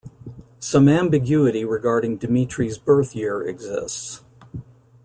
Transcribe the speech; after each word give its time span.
Some 0.57 0.89
ambiguity 0.89 1.63
regarding 1.63 2.17
Dimitrie's 2.17 2.79
birth-year 2.79 3.43
exists. 3.43 4.23